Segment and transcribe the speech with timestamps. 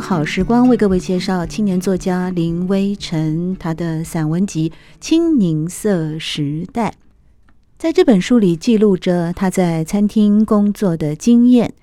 [0.00, 6.90] 好时光为各位介绍青年作家林微晨，他的散文集《青柠色时代》。
[7.78, 11.74] 在这本书里记录着他在餐厅工作的经验，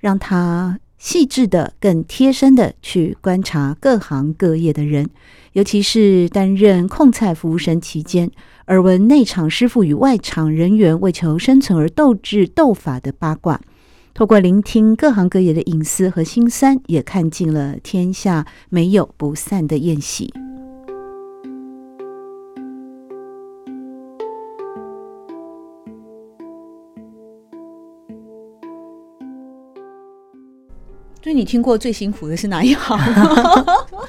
[0.00, 5.08] 让他细致的、更贴身的去观察各行各业的人，
[5.52, 8.30] 尤其是担任控菜服务生期间，
[8.68, 13.60] 耳闻内场师傅与外场人员为求生存而斗智斗法的八卦。
[14.14, 20.32] 透过聆听各行各业的隐私和心酸，也看尽了天下没有不散的宴席。
[31.22, 32.98] 就你听过最辛苦的是哪一行？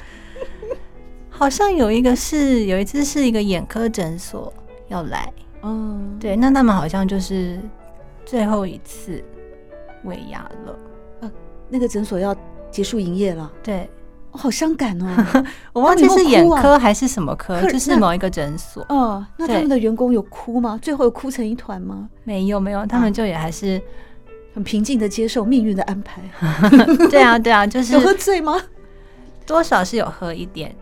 [1.30, 4.52] 好像有一个是有一次是一个眼科诊所
[4.88, 5.32] 要来，
[5.62, 7.58] 嗯，对，那他们好像就是
[8.26, 9.24] 最后一次。
[10.04, 10.78] 尾牙了，
[11.20, 11.30] 啊，
[11.68, 12.34] 那个诊所要
[12.70, 13.50] 结束营业了。
[13.62, 13.88] 对，
[14.32, 15.44] 我好伤感哦。
[15.72, 18.84] 我忘记是眼科还是什么科，就是某一个诊所。
[18.88, 20.78] 哦，那他们的员工有哭吗？
[20.82, 22.08] 最后有哭成一团吗？
[22.24, 23.80] 没有，没有，他们就也还是
[24.54, 26.22] 很平静的接受命运的安排。
[27.10, 28.60] 对啊，对啊，就是有喝醉吗？
[29.46, 30.74] 多少是有喝一点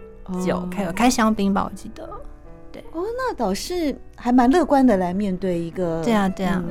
[0.47, 2.09] 酒，开有开香槟吧，我记得。
[2.71, 6.03] 对，哦，那倒是还蛮乐观的来面对一个。
[6.03, 6.63] 对啊，对啊，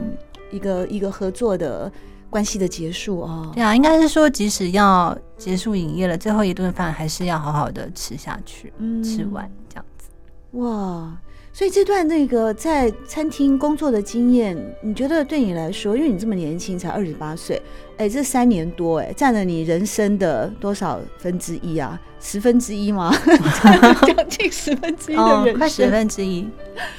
[0.51, 1.91] 一个一个合作的。
[2.31, 10.07] 关系的结束哦，对啊，应该是说，即使要结束营业了，最后一顿饭还是要好好的吃下去，嗯、吃完这样子。
[10.51, 11.17] 哇，
[11.51, 17.61] 所以这段那个在餐厅工作的经验，你觉得对你来说，因为你这么年轻，才二十八岁，
[17.97, 21.99] 哎，这三年多，哎，占了你人生的多少分之一啊？
[22.21, 23.13] 十分之一吗？
[24.07, 26.47] 将近十分之一的人生，哦、快十分之一。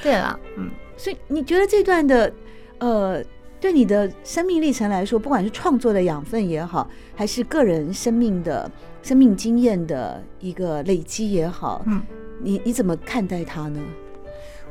[0.03, 2.31] 对了，嗯，所以你觉得这段的，
[2.77, 3.23] 呃。
[3.63, 6.85] 对你的生命历程来说，不管是创作的养分也好，
[7.15, 8.69] 还是个人生命的
[9.01, 12.01] 生命经验的一个累积也好，嗯，
[12.41, 13.79] 你你怎么看待它呢？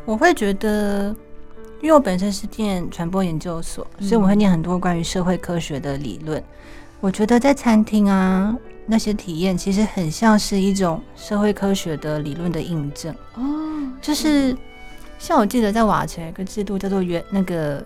[0.05, 1.09] 我会觉得，
[1.81, 6.39] 因为我本身是念传播研究所，所以我会念很多关于社会科学的理论。
[6.39, 6.45] 嗯，
[7.01, 8.55] 我觉得在餐厅啊，
[8.85, 13.15] 那些体验其实很像是一种社会科学的理论的印证。
[13.37, 14.55] 哦，就是
[15.19, 17.83] 像我记得在瓦城有个制度叫做原那个。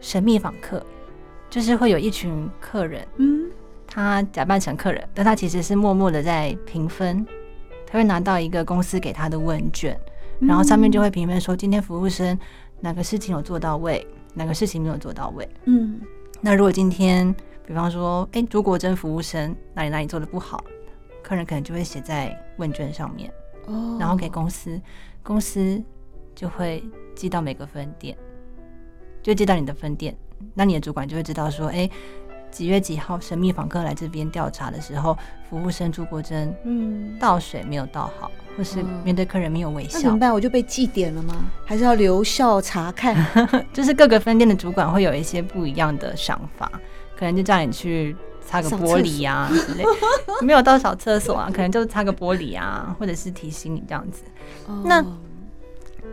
[0.00, 0.84] 神秘访客，
[1.50, 3.50] 就是会有一群客人，嗯，
[3.86, 7.26] 他假扮成客人，但他其实是默默的在评分。
[7.90, 9.98] 他会拿到一个公司给他的问卷，
[10.40, 12.38] 然后上面就会评分说今天服务生
[12.80, 15.48] 哪个事情有做到位，哪个事情没有做到位。
[15.64, 15.98] 嗯，
[16.42, 17.34] 那如果今天，
[17.66, 20.62] 比方说，哎，朱国珍服务生哪里哪里做的不好，
[21.22, 23.32] 客人可能就会写在问卷上面，
[23.64, 24.78] 哦，然后给公司，
[25.22, 25.82] 公司
[26.34, 26.84] 就会
[27.16, 28.14] 寄到每个分店。
[29.28, 30.16] 就接到你的分店，
[30.54, 31.90] 那你的主管就会知道说，哎、欸，
[32.50, 35.14] 几月几号神秘访客来这边调查的时候，
[35.50, 40.32] 服务生朱国珍，嗯，倒水没有倒好，或是面对客人没有微笑，嗯、那怎么办？
[40.32, 41.34] 我就被记点了吗？
[41.66, 43.14] 还是要留校查看？
[43.70, 46.72] 就是各个分店的主管会有一些不一样的想法，
[47.14, 49.84] 可能就叫你去擦个玻璃呀、啊、之类，
[50.40, 54.22] 没有到小厕所啊，可能就擦个玻璃啊，或者是提醒你这样子。
[54.68, 55.04] 哦、那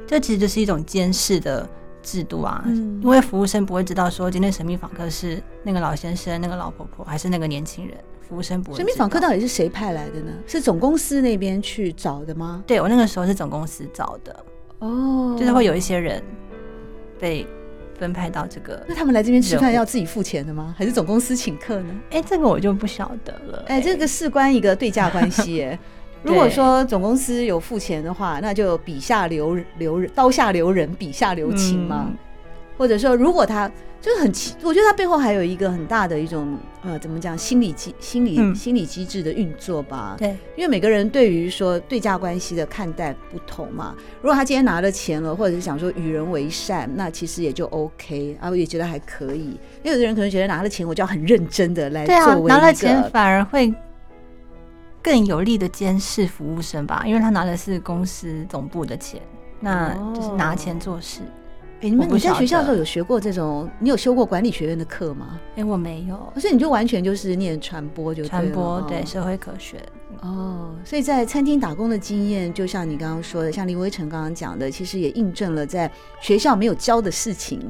[0.05, 1.65] 这其实就是一种监视的。
[2.05, 7.97] 制度啊，嗯、因为服务生不会知道说今天神秘访客是那个老先生、那个老婆婆，还是那个年轻人。
[8.27, 8.77] 服务生不会。
[8.77, 10.31] 神秘访客到底是谁派来的呢？
[10.47, 12.63] 是总公司那边去找的吗？
[12.65, 14.45] 对，我那个时候是总公司找的。
[14.79, 16.23] 哦，就是会有一些人
[17.19, 17.45] 被
[17.99, 18.83] 分派到这个。
[18.87, 20.73] 那他们来这边吃饭要自己付钱的吗？
[20.77, 21.93] 还是总公司请客呢？
[22.11, 23.63] 哎、欸，这个我就不晓得了。
[23.67, 25.63] 哎、欸，这个事关一个对价关系。
[25.63, 25.79] 哎。
[26.25, 32.07] 如果说总公司有付钱的话，那就笔下留留人，刀下留人，笔下留情嘛。
[32.09, 32.17] 嗯、
[32.77, 40.15] 或者说，如果他就是很奇，我觉得他背后还有一个很大的一种呃，怎么讲，心理机心理、嗯、心理机制的运作吧。
[40.17, 43.95] 对，因为每个人对于说对价关系的看待不同嘛。
[44.21, 49.59] 如果他今天拿了钱了，或者是想说与人为善，那其实也就 OK，啊，我也觉得还可以。
[49.83, 53.73] 因为有的人可能觉得拿了钱，我就要很认真的来作为拿了钱反而会。
[55.05, 59.21] 更有力的监视服务生吧，因为他拿的是公司总部的钱，
[59.59, 61.21] 那就是拿钱做事。
[61.81, 63.69] 哎，你们你在学校的时候有学过这种？
[63.77, 65.39] 你有修过管理学院的课吗？
[65.57, 66.33] 哎，我没有。
[66.39, 69.77] 所以你就完全就是念传播就传播对社会科学。
[70.21, 77.61] 哦，所以在餐厅打工的经验，就像你刚刚说的，像林威成刚刚讲的，其实也印证了在学校没有教的事情。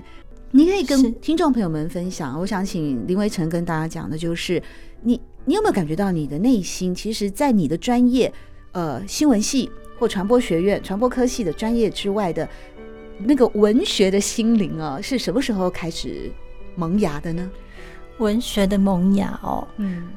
[0.52, 2.40] 你可以跟听众朋友们分享。
[2.40, 4.64] 我想请林威成跟大家讲的就是，
[5.02, 8.33] 你你有没有感觉到你的内心，其实，在你的专业，
[8.71, 12.47] 呃，新闻系或传播学院、传播科系的专业之外的
[13.19, 16.31] 那个文学的心灵啊，是什么时候开始
[16.75, 17.50] 萌芽的呢？
[18.18, 20.07] 文学的萌芽哦，嗯。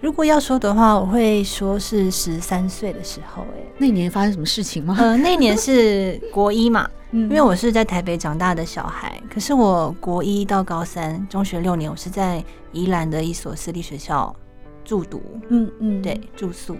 [0.00, 3.42] 如果要说的话，我会说是十三岁的时候。
[3.56, 4.94] 哎，那年发生什么事情吗？
[4.98, 9.18] 呃，那年是国一嘛， 因为我是在台北长大的小孩。
[9.32, 14.34] 可是我国一到高三，中学六年，我是在宜兰的一所私立学校
[14.84, 15.22] 住读。
[15.48, 16.76] 嗯嗯，对，住宿。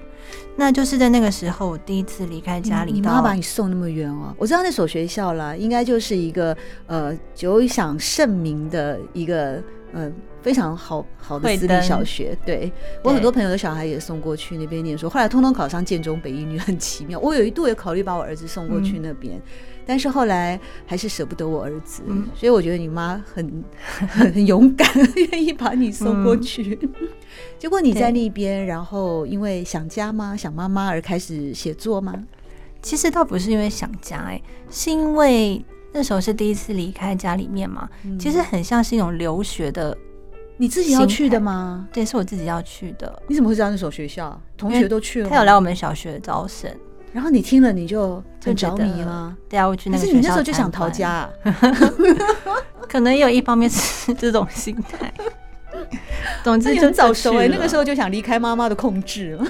[0.56, 2.92] 那就是在那个时候，我第一次离开家里。
[2.92, 4.34] 你妈把你送那么远哦？
[4.38, 6.56] 我知道那所学校啦，应该就是一个
[6.86, 9.62] 呃久享盛名的一个
[9.94, 10.12] 呃。
[10.44, 12.70] 非常好好的私立小学，对，
[13.02, 17.18] 我很多朋友的小孩也送过去那边念书，后来通通考上建中北一女，很奇妙。
[17.18, 19.42] 我有一度也考虑把我儿子送过去那边，嗯、
[19.86, 23.64] 但是后来还是舍不得我儿子，嗯、所以我觉得你妈很
[24.06, 24.86] 很勇敢，
[25.32, 26.78] 愿意把你送过去。
[26.82, 27.08] 嗯、
[27.58, 30.36] 结果你在那边，然后因为想家吗？
[30.36, 32.22] 想妈妈而开始写作吗？
[32.82, 34.38] 其实倒不是因为想家，哎，
[34.70, 35.64] 是因为
[35.94, 39.96] 那时候是第一次离开家里面嘛，嗯、其实很像是一种留学的。
[40.56, 41.88] 你自己要去的吗？
[41.92, 43.22] 对，是我自己要去的。
[43.28, 44.40] 你怎么会知道那所学校？
[44.56, 45.28] 同学都去了。
[45.28, 46.68] 他有来我们小学招生，
[47.12, 49.36] 然后你听了你就很着迷吗？
[49.48, 50.12] 对啊，我去那个学校。
[50.12, 51.30] 可是你那时候就想逃家啊？
[52.88, 55.12] 可能也有一方面是 这种心态。
[56.44, 59.46] 总之很早熟哎，那个时候就想离开妈妈的控制了。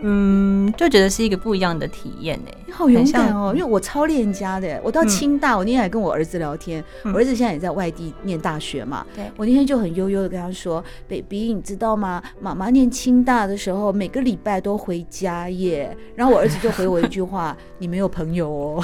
[0.00, 2.50] 嗯，就觉得是一个不一样的体验呢。
[2.66, 4.80] 你好勇敢哦，因为我超恋家的。
[4.84, 9.04] 我到清大，我那天还跟我儿子聊天，我儿子现在也在外地念大学嘛。
[9.14, 12.22] 对，我那天就很悠悠的跟他说：“baby，你知道吗？
[12.40, 15.96] 妈妈念清大的时候，每个礼拜都回家耶。
[16.14, 18.82] ”然后我儿子就回我一句话：“你没有朋友哦。”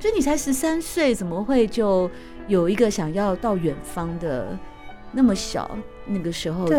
[0.00, 2.10] 所以你才十三岁，怎么会就
[2.48, 4.58] 有一个想要到远方的
[5.12, 5.70] 那么小？
[6.06, 6.74] 那个时候就。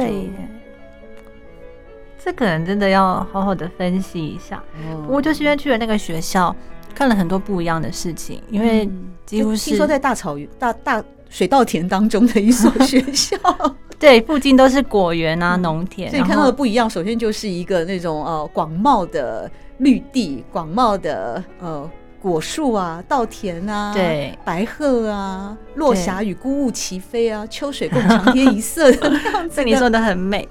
[2.23, 4.61] 这可能真的要好好的分析一下。
[5.05, 6.55] 不过就是因为去了那个学校，
[6.93, 8.41] 看了很多不一样的事情。
[8.49, 8.89] 因为
[9.25, 13.37] 几乎是听说在大草原、大大水稻田当中的一所学校，
[13.99, 16.09] 对，附近都是果园啊、农田。
[16.09, 19.49] 所以看到的不一样，首先就是一个那种呃广袤的
[19.79, 21.89] 绿地、广袤的呃
[22.21, 29.63] 果树啊、稻田啊、对，白鹤啊、落霞与孤鹜齐飞啊、秋水共长天一色的样子。
[29.65, 30.47] 你说的很美。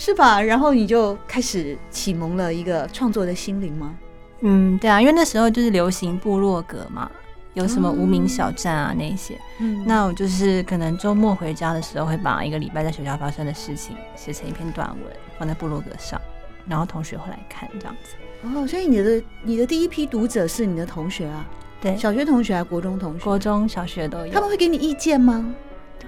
[0.00, 0.40] 是吧？
[0.40, 3.94] 然后你就开始启蒙了一个创作的心灵吗？
[4.40, 7.10] 嗯，对啊，因为那时候就是流行部落格嘛，
[7.52, 9.38] 有什么无名小站啊那些。
[9.58, 16.18] 嗯，那我就是可能周末回家的时候，会把一个礼拜在学校发生的事情写成一篇短文，放在部落格上，
[16.66, 18.14] 然后同学会来看这样子。
[18.44, 21.46] 哦，所以你的你的第一批读者是你的同学啊？
[21.78, 23.22] 对，小学同学还是国中同学？
[23.22, 24.32] 国中小学都有。
[24.32, 25.54] 他们会给你意见吗？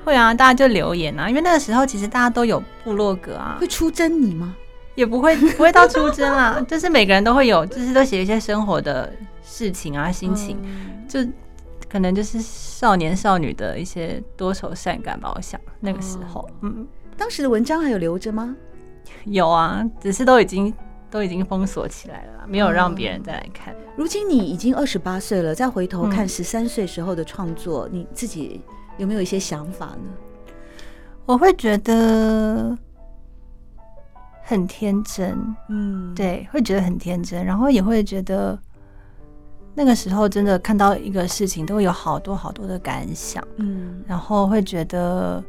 [0.04, 3.56] 会啊，大家就留言啊，因为那个时候其实大家都有部落格啊。
[3.60, 4.56] 会出征你吗？
[4.94, 9.10] 也不会，不会到出征啦， 就是每个人都会有，就是都写一些生活的
[9.42, 11.20] 事情啊、心情，嗯、就
[11.90, 15.32] 可能就是少年少女的一些多愁善感吧。
[15.34, 18.54] 我想那个时候，哦、嗯，当时的文章还有留着吗？
[19.24, 20.72] 有啊，只是都已经
[21.10, 23.74] 都已经封锁起来了，没有让别人再来看。
[23.96, 28.60] 如今你已经二十八岁了，再回头看十三岁时候的创作，嗯、你自己。
[28.98, 30.12] 有没有一些想法呢？
[31.24, 32.76] 我会觉得
[34.42, 38.58] 很天真，嗯，对，会觉得很天真，然后也会觉得
[39.72, 45.42] 那个时候真的看到一个事情，都会有好多好多的感想，嗯，然后会觉得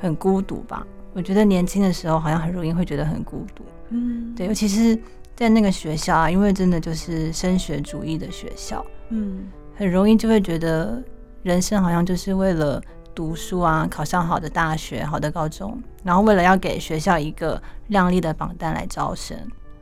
[0.00, 0.84] 很孤独吧。
[1.12, 4.98] 我觉得年轻的时候好像很容易会觉得很孤独，嗯，对，尤其是
[5.36, 11.02] 在那个学校啊，因为真的就是升学主义的学校，嗯，很容易就会觉得。
[11.46, 12.82] 人生好像就是为了
[13.14, 19.38] 读书啊，考上好的大学、好的高中，然后为了要给学校一个亮丽的榜单来招生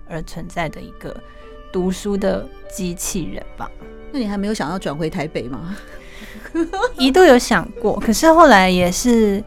[0.07, 1.17] 而存在的一个
[1.73, 3.71] 读书的机器人吧。
[4.13, 5.75] 那你还没有想要转回台北吗？
[6.99, 9.43] 一度有想过，可是后来也是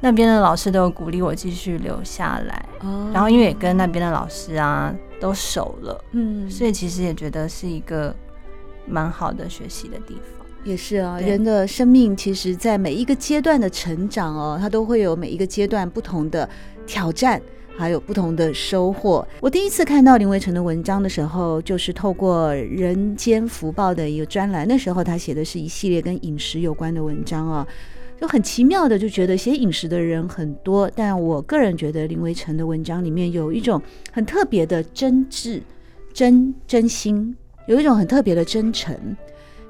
[0.00, 2.68] 那边的老师都有鼓励我继续留下来。
[2.80, 8.14] 哦，然后因为也跟那边的老师啊都熟了，嗯，所以其实也觉得是一个
[8.86, 10.43] 蛮好的学习的地方。
[10.64, 16.48] 也是啊，人的生命其实，在每一个阶段的成长哦，它都会有每一个阶段不同的
[16.86, 17.40] 挑战，
[17.76, 19.26] 还有不同的收获。
[19.42, 27.66] 我第一次看到林维晨的文章的时候，就是透过《人间福报》的一个专栏，那时候他写的是一系列跟饮食有关的文章啊，
[28.18, 33.80] 就很奇妙的就觉得写饮食的人很多，但我个人觉得林维晨的文章里面有一种
[34.12, 35.60] 很特别的真挚、
[36.14, 38.96] 真真心，有一种很特别的真诚。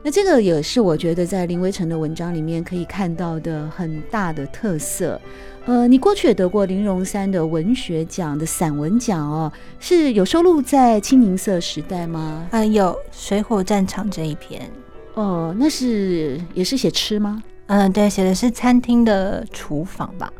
[0.04, 5.18] 那这个也是我觉得在林微晨的文章里面可以看到的很大的特色。
[5.64, 12.46] 呃，你过去也得过林荣山的文学奖的散文奖哦，是有收录在《青柠色时代》吗？
[12.50, 14.70] 呃，有《水火战场》这一篇。
[15.14, 17.42] 哦，那是也是写吃吗？
[17.68, 20.30] 嗯、呃，对，写的是餐厅的厨房吧。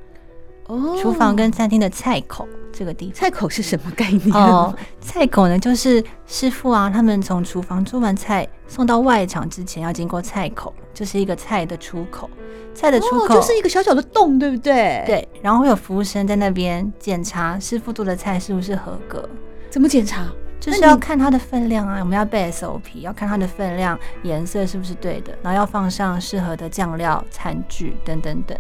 [0.67, 2.49] 哦，厨房跟餐厅的菜口。
[2.77, 4.35] 这个地方菜口是什么概念？
[4.35, 12.29] 哦，菜口呢，就是师傅啊，他们从厨房做完菜送到外场之前，要经过菜口，就是一个菜的出口。
[12.75, 15.05] 菜的出口、哦、就是一个小小的洞，对不对？
[15.07, 15.29] 对。
[15.41, 19.29] 然后会有服务生在那边检查师傅做的菜是不是合格。
[19.71, 20.27] 怎么检查？
[20.59, 28.59] 就是要看它的分量啊，我们要背 SOP，要看它的分量、颜色是不是对的，然后要放上适合的酱料、餐具等等等。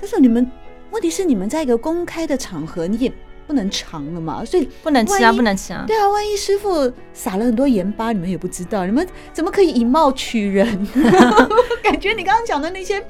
[0.00, 0.48] 就是你们，
[0.90, 3.12] 问题是你们在一个公开的场合，你也。
[3.48, 5.82] 不能尝了嘛，所以不能吃啊，不能吃啊。
[5.86, 10.86] 对啊，万一师傅撒了很多盐巴，你们也不知道，你们怎么可以以貌取人？
[11.82, 13.02] 感觉你刚刚讲的那些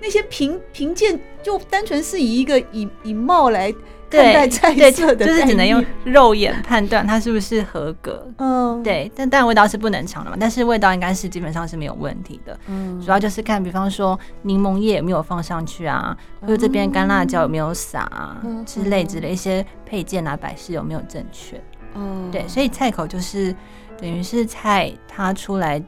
[0.00, 3.72] 那些评评鉴，就单纯是以一个以以貌来。
[4.14, 8.26] 看待菜色的，就是只能用肉眼判断它是不是合格。
[8.38, 10.36] 嗯，对，但但味道是不能尝的嘛。
[10.38, 12.58] 但是味道应该是基本上是没有问题的。
[12.68, 21.56] 嗯，主要就是看，比方说柠檬叶有没有放上去啊，或者这边干辣椒有没有撒啊，之类之类一些配件啊摆饰有没有正确。
[21.94, 23.54] 哦，对，所以菜口就是
[24.00, 25.82] 等于是菜它出来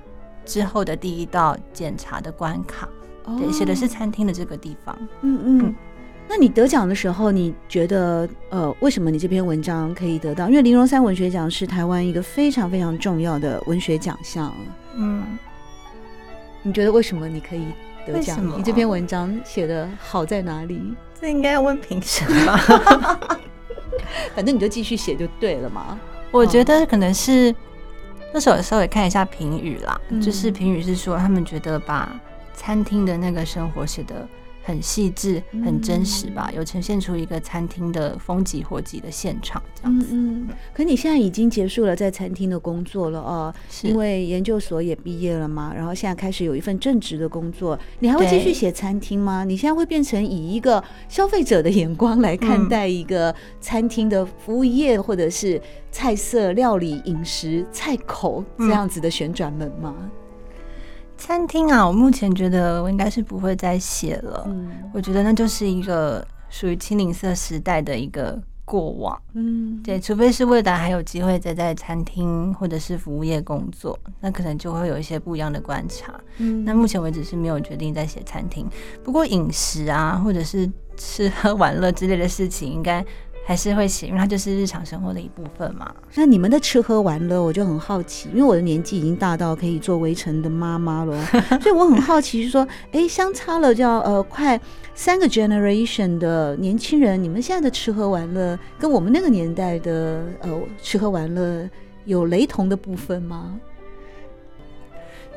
[0.45, 2.89] 之后的第一道检查的关卡。
[3.39, 4.97] 对，写的是餐厅的这个地方。
[5.23, 5.75] 嗯嗯。
[6.29, 10.49] 那你得奖的时候，你觉得呃，为什么你这篇文章可以得到？
[10.49, 14.53] 因为玲珑三文学奖是台湾一个非常非常重要的文学奖项。
[14.97, 15.39] 嗯，
[16.63, 17.67] 你觉得为什么你可以
[18.05, 18.39] 得奖？
[18.59, 20.95] 你这篇文章写的好在哪里？
[21.19, 22.57] 这应该要问评审吧。
[24.35, 25.99] 反正你就继续写就对了嘛。
[26.33, 27.55] 我觉得可能是
[28.35, 32.15] 那时候稍微看一下评语啦，嗯、就是评语是说他们觉得把
[32.53, 34.29] 餐厅的那个生活写的。
[34.67, 36.51] 很细致，很真实吧？
[36.53, 40.09] 有呈现出一个餐厅的风急火急的现场这样子。
[40.11, 49.45] 嗯，可你现在已经结束了在餐厅的工作了哦，是因为研究所也毕业了嘛，然后现在开始有一份正职的工作，你还会继续写餐厅吗？
[49.45, 59.95] 你现在会变成以一个消费者的眼光来看待一个餐厅的服务业，或者是菜色、料理、饮食、菜口这样子的旋转门吗？
[61.19, 64.45] 餐厅啊，我目前觉得我应该是不会再写了。
[64.47, 69.21] 嗯，我觉得那就是一个属于青零色时代的一个过往。
[69.35, 76.15] 嗯，对，除非是未来还有机会再在餐厅或者是服务业工作，那可能就会有一些不一样的观察。
[76.39, 78.69] 嗯，那目前为止是没有决定再写餐厅。
[79.03, 83.05] 不过饮食啊，或者是吃喝玩乐之类的事情，应该。
[83.49, 85.95] 还是会写，因为它就是日常生活的一部分嘛。
[86.17, 91.25] 那你们的吃喝玩乐，我就很好奇，因为我的年纪已经大到可以做围城的妈妈了，
[91.63, 94.61] 所以我很好奇，就是说，哎、欸，相差了叫呃快
[94.97, 101.71] 三个 generation 的年轻人，你们现在的吃喝玩乐跟我们那个年代的呃吃喝玩乐
[102.05, 103.55] 有雷同的部分吗？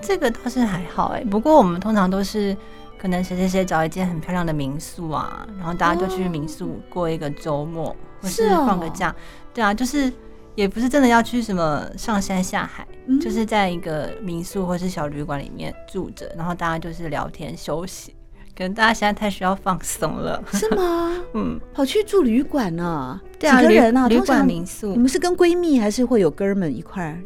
[0.01, 2.57] 这个倒是还好哎、欸，不过我们通常都是。
[3.01, 9.09] 可能谁谁谁找一间很漂亮的民宿啊，然后大家就去民宿过一个周末，哦、或是放个假。
[9.09, 9.15] 哦、
[9.53, 10.11] 对啊，就是
[10.55, 18.13] 也不是真的要去什么上山下海，嗯、就是在一个民宿或是小旅馆里面住着，然后大家就是聊天休息。
[18.57, 21.15] 可能大家现在太需要放松了，是吗？
[21.33, 23.21] 嗯，跑去住旅馆呢、啊？
[23.39, 24.09] 对啊，几个人啊？
[24.09, 27.17] 旅馆民宿，你们是跟闺蜜还是会有哥们一块儿？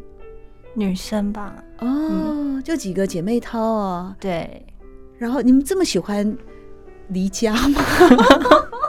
[0.75, 1.56] 女生吧？
[1.80, 4.15] 哦，嗯、就几个姐妹淘啊？
[4.20, 4.63] 对。
[5.24, 6.38] 然后你们这么喜欢
[7.08, 7.82] 离家吗？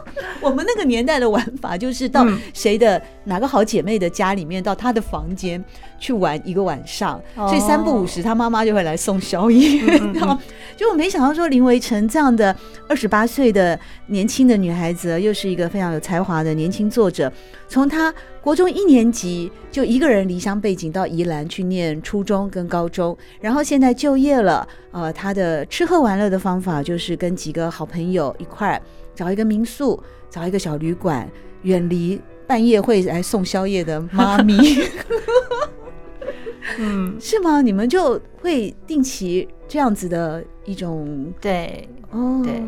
[0.44, 5.62] 我们那个年代的玩法就是到谁的哪个好姐妹的家里面，到她的房间
[5.98, 9.80] 去玩一个晚上，所以三不五时她妈妈就会来送宵夜。
[10.12, 10.38] 然后
[10.76, 12.54] 就我没想到说林维晨这样的
[12.88, 17.32] 二十八岁的年轻的女孩子，又是一个非常有才华的年轻作者，
[17.68, 24.66] 从她国中一年级就一个人离乡背井到宜兰去念初中跟高中，然后现在就业了。
[24.92, 28.80] 呃，她的吃喝玩乐的方法就是跟几个好朋友一块儿
[29.14, 30.02] 找一个民宿。
[30.30, 31.30] 找一个小旅馆，
[31.62, 34.58] 远离半夜会来送宵夜的妈咪。
[36.76, 37.62] 嗯，是吗？
[37.62, 42.60] 你们就会定期这样子的一种对哦，对，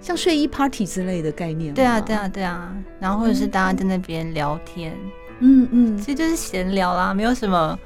[0.00, 1.74] 像睡衣 party 之类的概念。
[1.74, 2.72] 对啊，对啊，对啊。
[3.00, 4.96] 然后或者是大家在那边聊天，
[5.40, 7.76] 嗯嗯，其实就是闲聊啦，没有什么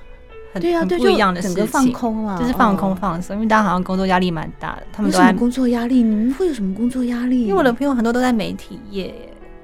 [0.53, 3.37] 很对啊，对不一样的事情，整个放空啊，就是放空放松。
[3.37, 6.03] 因为大家好像工作压力蛮大的，他们都在工作压力。
[6.03, 7.43] 你们会有什么工作压力？
[7.43, 9.15] 因为我的朋友很多都在媒体业。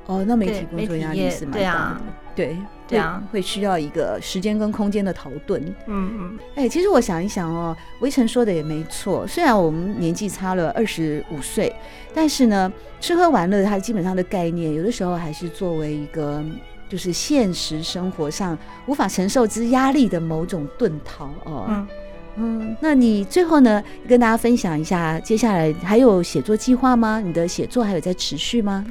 [0.06, 1.60] 哦，那媒体工作压力是蛮大的。
[1.60, 2.00] 对啊，
[2.34, 2.56] 对。
[2.88, 5.58] 对啊，会需要一个时间跟空间的逃遁。
[5.88, 9.26] 嗯嗯，哎、欸，其实我想一想哦，维辰说的也没错。
[9.26, 11.70] 虽然我们年纪差了二十五岁，
[12.14, 16.42] 但是呢，吃喝玩乐它基本上的概念，有的时候还是作为一个
[16.88, 21.66] 就是现实生活上无法承受之压力的某种遁逃哦。
[21.68, 21.88] 嗯
[22.40, 27.20] 嗯，那你最后呢，跟大家分享一下，接下来还有写作计划吗？
[27.20, 28.86] 你的写作还有在持续吗？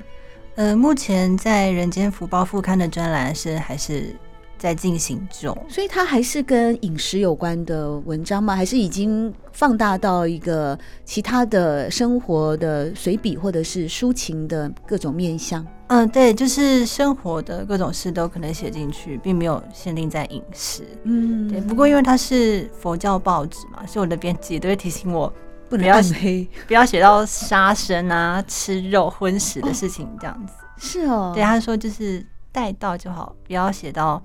[0.55, 4.13] 呃，目前在《人间福报》副刊的专栏是还是
[4.57, 8.53] 在进行中，所以它还是跟饮食有关的文章吗？
[8.53, 15.65] 还是已经放大到一个其他的生活的随笔或者是抒情的各种面向？
[15.87, 20.83] 嗯、呃，对，就是生活的各种事都可能写进去，并没有限定在饮食。
[21.03, 21.61] 嗯，对。
[21.61, 25.31] 不过因为它是佛教报纸嘛，所以我的编辑都会提醒我。
[25.69, 30.53] 不能暗黑，不要写到杀生啊、吃肉、荤食的事情这样子。
[30.53, 34.23] 哦是哦，对他说就是带到就好，不要写到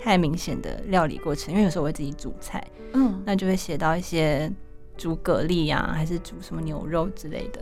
[0.00, 4.48] 太明显的料理过程，因为有时候我会自己煮菜，嗯，那就会写到一些
[4.96, 7.60] 煮蛤蜊呀，还是煮什么牛肉之类的。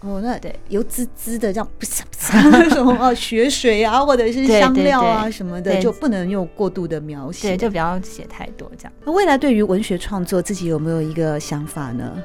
[0.00, 2.15] 哦，那对油滋滋的这样，不是不是
[2.70, 8.92] 什么血水啊，或者是香料啊什么的，就不能用过度的描写，对，就不要写太多这样。
[9.04, 12.22] 那未来对于文学创作，自己有没有一个想法呢？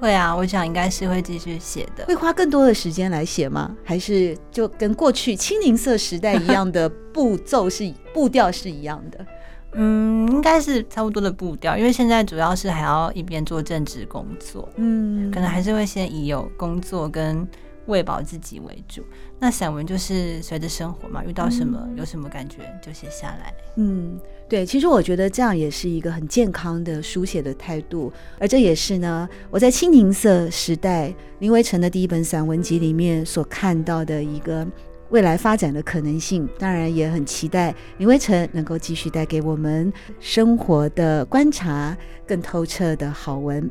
[0.00, 2.04] 会啊，我想应该是会继续写的。
[2.04, 3.74] 会花更多的时间来写吗？
[3.82, 9.26] 还是就跟过去青柠色时代一样的步骤是步调是一样的？
[9.72, 17.46] 嗯，应该是差不多的步调，因为现在主要是还要一边做正职工作，嗯，可能还是会先以有工作跟
[17.88, 19.02] 喂饱自己为主。
[19.40, 23.52] 那散文就是随着生活嘛，遇到什么、嗯、有什么感觉就写下来。
[23.76, 34.66] 嗯，对，其实我觉得这样也是一个很健康的书写的态度，而这也是呢，我在青柠色时代林维辰的第一本散文集里面所看到的一个
[35.10, 36.48] 未来发展的可能性。
[36.58, 41.96] 当然也很期待林维辰能够继续带给我们生活的观察
[42.26, 43.70] 更透彻的好文。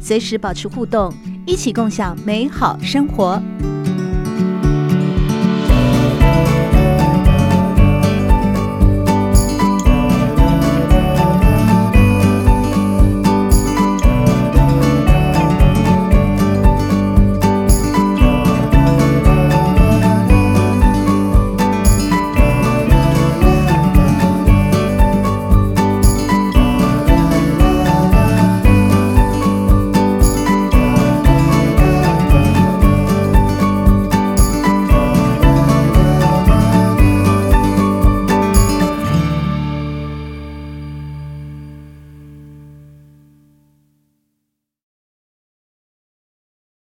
[0.00, 1.12] 随时保持互动，
[1.46, 3.40] 一起共享美好生活。